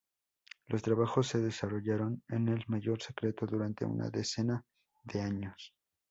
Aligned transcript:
Los 0.65 0.81
trabajos 0.81 1.27
se 1.27 1.37
desarrollaron 1.37 2.23
en 2.29 2.47
el 2.47 2.63
mayor 2.65 2.99
secreto 3.03 3.45
durante 3.45 3.85
una 3.85 4.09
decena 4.09 4.65
de 5.03 5.21
años. 5.21 5.75